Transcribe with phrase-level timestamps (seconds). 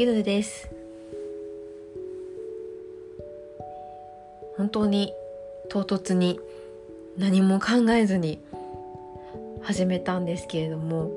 [0.00, 0.70] ゆぬです。
[4.56, 5.12] 本当に
[5.68, 6.38] 唐突に
[7.16, 8.38] 何も考えずに
[9.60, 11.10] 始めたんですけれども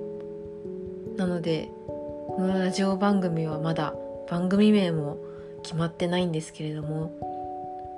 [1.15, 3.93] なのでこのラジオ番組はまだ
[4.27, 5.19] 番組名も
[5.61, 7.11] 決まってないんですけれども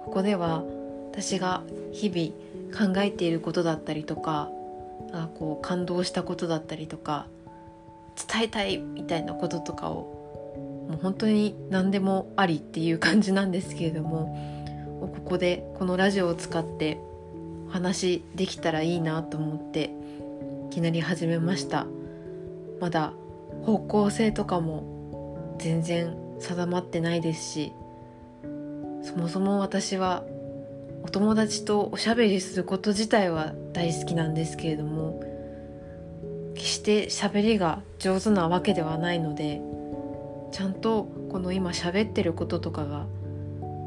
[0.04, 0.66] ここでは
[1.14, 1.64] 私が
[1.94, 4.50] 日々考えていることだったりとか
[5.14, 7.28] あこう感動したことだったりとか
[8.30, 10.23] 伝えたいみたいなこととかを
[10.88, 14.38] もう本当に何でもありっていう感じなんですけれども
[15.02, 16.98] ここでこのラジオを使って
[17.68, 19.92] お話できたらいいなと思って
[20.72, 21.88] いきなり始めました。
[22.84, 23.14] まだ
[23.66, 27.74] 方向性とかも全然定まってないですし
[29.04, 30.24] そもそも私は
[31.04, 35.22] お友達とおしゃべりすること自体は大好きなんですけれども
[36.56, 39.62] 決して喋りが上手なわけではないので
[40.54, 43.08] ちゃんとこの今喋ってることとかが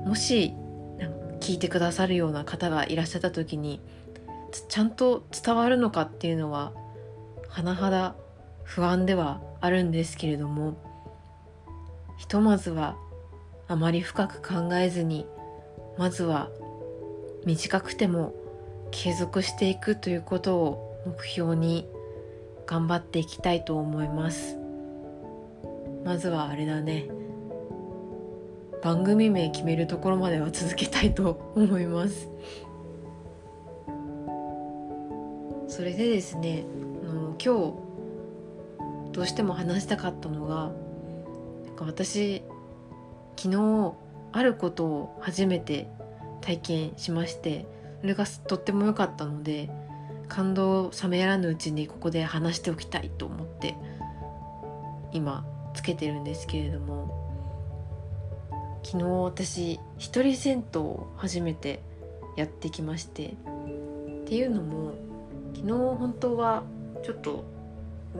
[0.04, 0.52] もし
[1.40, 3.80] 聞いてくださるような方がいらっしゃった時に
[4.68, 6.72] ちゃんと伝わるのかっていうのは
[7.50, 8.16] 甚だ
[8.64, 10.76] 不安ではあるんですけれども
[12.18, 12.96] ひとまずは
[13.68, 15.24] あまり深く考えずに
[15.98, 16.50] まずは
[17.44, 18.34] 短くても
[18.90, 21.86] 継続していくということを目標に
[22.66, 24.65] 頑張っていきたいと思います。
[26.06, 27.08] まずはあれだね。
[28.80, 32.28] 番組名決めるところまでは続けたいと思います。
[35.66, 36.64] それでですね
[37.10, 37.74] あの今
[39.08, 40.70] 日どうしても話したかったのが
[41.66, 42.44] なんか私
[43.36, 43.94] 昨日
[44.30, 45.88] あることを初めて
[46.40, 47.66] 体験しまして
[48.00, 49.70] それがとっても良かったので
[50.28, 53.74] 感動を冷めやらぬうちにここで話しておきたいと思って
[55.12, 55.44] 今
[55.76, 57.26] つけてるんですけれども
[58.82, 61.82] 昨日私一人銭湯を初めて
[62.36, 64.94] やってきましてっていうのも
[65.54, 66.62] 昨日本当は
[67.04, 67.44] ちょっと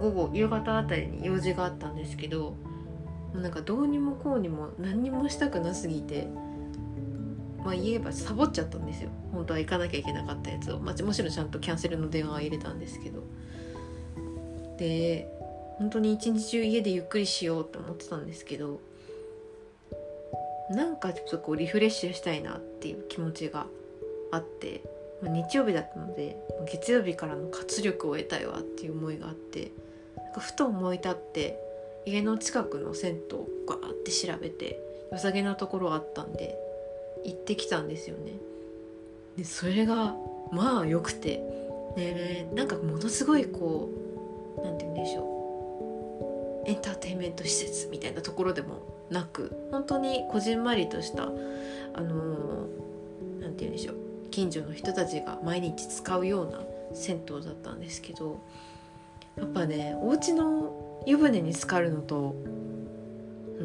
[0.01, 2.57] 午後夕方あたりに用事があったんですけども
[3.37, 6.29] うなんかどうにもこうにも何にもしたくなすぎて
[7.65, 9.11] まあ言えばサボっちゃったんですよ。
[9.33, 13.23] 本当は行かなきゃいけなかったやつを、まあ、もちろんちゃんとキャンセルの電話は入れたんですけど。
[14.79, 15.29] で
[15.79, 18.81] 本当に一日中家でゆっくりしようと思ってたんですけど
[20.71, 23.67] なんかちょっとこうリフレッシュしたいなっていう気持ちが
[24.33, 24.83] あって、
[25.23, 26.37] まあ、日曜日だったので
[26.71, 29.71] 月曜日からの活力を得たいわっていう思いがあって
[30.17, 31.59] なんかふと思い立って
[32.05, 34.81] 家の近くの銭湯をガーって調べて
[35.13, 36.57] 良さげなところあったんで
[37.25, 38.33] 行ってきたんですよね。
[39.37, 40.15] でそれが
[40.51, 41.43] まあ良くて
[41.97, 43.91] でなんかものすごいこ
[44.59, 45.36] う何て言うんでしょう
[46.67, 52.67] エンターテインメント施設みたいなところでもなく本当にこじんまりとしたあの
[53.41, 53.97] 何て言うんでしょう
[54.31, 56.61] 近所の人たちが毎日使うような
[56.93, 58.43] 銭湯だったんですけど
[59.37, 62.35] やっぱねお家の湯船に浸かるのと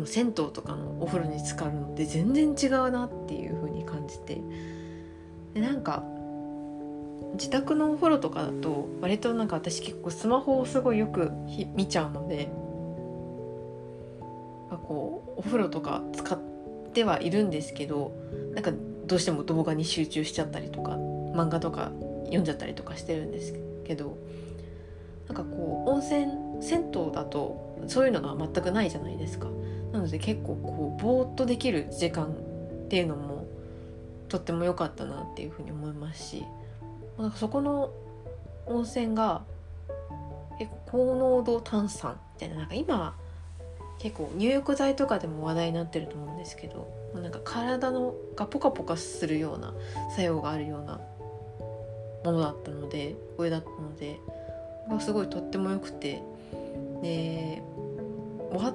[0.05, 4.41] 銭湯とかのお風呂に浸かるのって全然違うなっていう風に感じて
[5.53, 6.03] でなんか
[7.33, 11.31] 自宅のお風呂とかだと割となんか私結構スマホをすごいよく
[11.75, 12.51] 見ちゃうので
[14.77, 16.39] こうお風呂とか使っ
[16.93, 18.11] てはいるんですけど
[18.53, 18.71] なんか
[19.05, 21.91] どうしても動画に集中しちゃったりとか漫画とか
[22.25, 23.53] 読んじゃったりとかしてるんです
[23.85, 24.17] けど
[25.27, 29.47] なんかこう温泉銭湯だとそういうのが全くないじゃないですか。
[29.91, 33.45] なので結構こうぼーっとできる時間っていうのも
[34.29, 36.45] とっても良かったなっていうふうに思いますし
[37.17, 37.91] なんかそこの
[38.65, 39.43] 温泉が
[40.57, 43.15] 結構高濃度炭酸みたいななんか今
[44.01, 49.73] 結構入浴剤とかでも話題になってると思うんですけどなんか体のがポカポカするような
[50.09, 50.99] 作用があるような
[52.23, 54.19] ものだったのでこれだったので
[54.99, 56.23] すごいとっても良くて
[57.03, 57.61] で
[58.51, 58.73] わ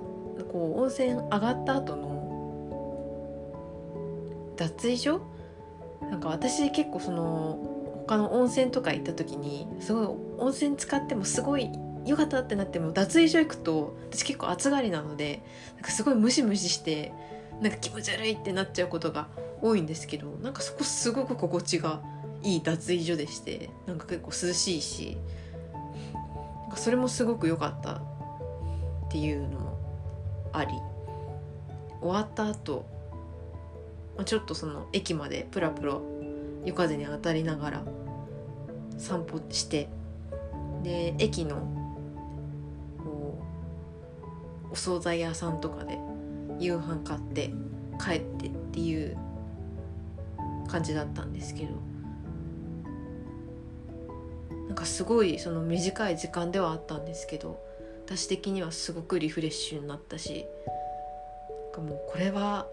[0.52, 2.14] こう温泉上がった後の
[4.56, 5.20] 脱衣所？
[6.02, 7.58] なんか私結構その
[8.06, 10.06] 他の温泉とか行った時にすごい
[10.38, 11.68] 温泉使ってもすごい
[12.06, 15.42] 良かったってなっても脱衣所行くと私結構暑がりなので
[15.74, 17.12] なんかすごいムシムシして
[17.60, 19.28] なんか気持ち悪いってなっちゃうことが
[19.60, 22.00] 多いんですけどなんかそこすごく心地が
[22.42, 25.18] いい脱衣所でしてなんか結構涼しいし
[26.14, 28.02] なんかそれもすごく良かったっ
[29.10, 29.78] ていうのも
[30.52, 30.72] あり。
[32.00, 32.86] 終わった後
[34.24, 35.98] ちょっとその駅までプラプラ
[36.64, 37.84] 夜風に当たりながら
[38.98, 39.88] 散歩して
[40.82, 41.85] で駅の
[44.76, 45.98] お惣菜屋さんとかで
[46.58, 47.50] 夕飯買って
[47.98, 49.16] 帰ってっていう
[50.68, 51.80] 感じだったんですけど
[54.68, 57.58] なんかすごいその短い時間ではあったんですけど
[58.04, 60.44] 私的にはすごくリフレッシュになったし
[61.72, 62.66] かもうこれは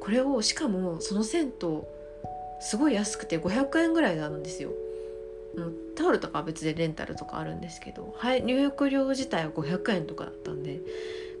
[0.00, 1.82] これをしかもその銭湯
[2.60, 4.72] すごい安くて500円ぐらいなんですよ。
[5.96, 10.80] タオルとかは別でレンタルとかあるんですけど、入浴料自体は500円とかだったんで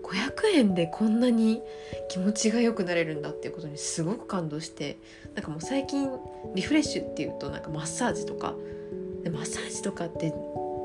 [0.02, 1.62] 500円でこんなに
[2.08, 4.98] 気持ちが良くなれるんだっていうことにすごく感動して
[5.34, 6.10] なんかもう最近
[6.54, 8.54] リフレッシュっていうとなんかマッサージとか。
[9.22, 10.32] でマッサージとかって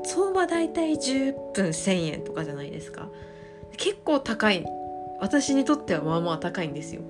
[0.04, 3.08] 相場大体10分1,000円とかじゃないですか。
[3.76, 4.64] 結構高い。
[5.20, 7.00] 私にとってはまあまあ高いんですよ。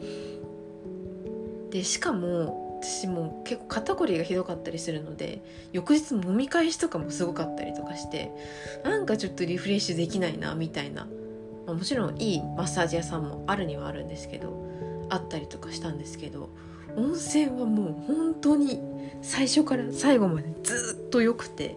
[1.70, 5.42] でしかも私も結構肩こりがひどかったりするので
[5.72, 8.30] 翌日揉み返しとかもすごかったりとかして
[8.84, 11.08] なんかちょっとリフレッシュできないなみたいな、
[11.66, 14.66] まあ、もちろんいいマッサージ屋さんもあるにはあるんですけど
[15.10, 16.48] あったりとかしたんですけど
[16.96, 18.80] 温泉はもう本当に
[19.22, 21.76] 最初から最後までずっと良くて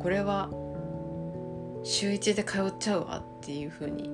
[0.00, 0.50] これは
[1.84, 4.10] 週1で通っちゃうわっていう風に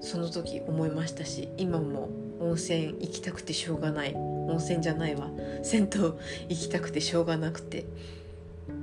[0.00, 2.08] その時思いましたし今も
[2.40, 5.30] 温泉行きたくてしょうがない温泉じゃないわ
[5.62, 6.14] 銭湯
[6.48, 7.86] 行きたくてしょうがなくて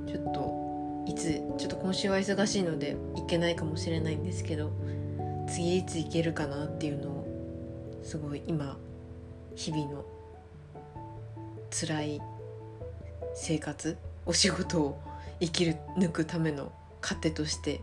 [0.06, 0.51] ちょっと
[1.12, 4.72] いつちょっと今週は忙しいので行けないかもしれないんですけど
[5.46, 8.78] 次いつ行けるかなっていうのをすごい今
[9.54, 10.06] 日々の
[11.70, 12.22] 辛い
[13.34, 15.02] 生活お仕事を
[15.38, 16.72] 生きる抜くための
[17.02, 17.82] 糧として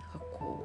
[0.00, 0.64] なんかこ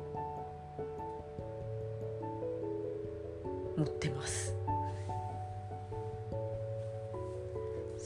[3.77, 4.58] う持ってます。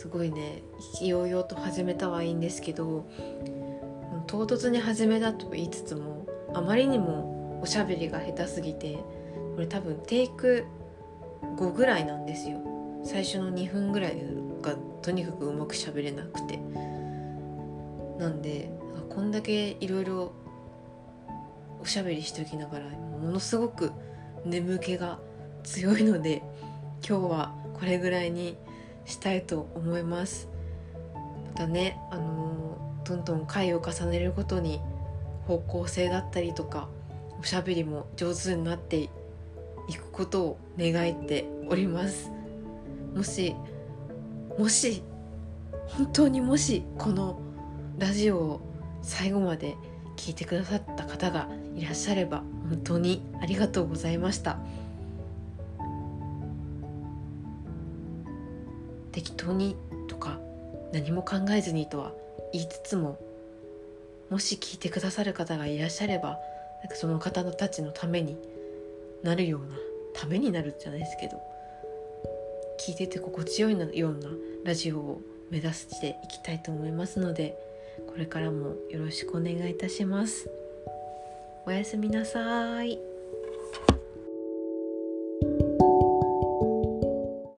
[0.04, 0.64] すごいね
[0.96, 3.08] 意気揚々と始めたはいいんですけど
[4.28, 8.98] 唐突に始めたと言いつつもあまりにもおしゃべりが下手すぎて
[9.56, 10.66] これ多分テイク
[11.56, 12.60] 5ぐらいなんですよ。
[13.06, 14.18] 最初の2分ぐらい
[14.62, 16.60] がとにかくうまくしゃべれなくて。
[18.20, 18.70] なんで
[19.10, 20.34] こんだけいろいろ
[21.82, 23.94] おしゃべりしておきながらものすごく
[24.44, 25.20] 眠気が
[25.64, 26.44] 強いので
[27.08, 28.58] 今日はこれぐらいに
[29.06, 30.50] したいと思います。
[31.48, 34.82] またねあのどんどん回を重ねるごとに
[35.48, 36.88] 方向性だったりとか
[37.40, 39.10] おしゃべりも上手になってい
[39.96, 42.32] くことを願っております。
[43.14, 43.56] もし
[44.58, 45.04] もし
[45.88, 47.40] 本当にもしこの
[48.00, 48.62] ラジオを
[49.02, 49.76] 最後まで
[50.16, 54.60] 聞いてくださった方がいらっしゃれば本当にありがとうございました。
[59.14, 59.78] 適当に
[60.10, 60.40] とか
[60.92, 62.12] 何も考えずにとは
[62.52, 63.18] 言いつつも
[64.30, 66.38] もし聞いてくださる方がいらっしゃれば
[66.82, 68.38] なんかその方たちのために
[69.24, 69.78] なるような
[70.14, 71.42] ためになるじゃないですけど
[72.86, 74.28] 聞いてて心地よいような
[74.66, 77.58] ラジオを目指していきたいと思いますので
[78.08, 80.50] これからもよろしくお願いいたします。
[81.66, 83.13] おやすみなさい。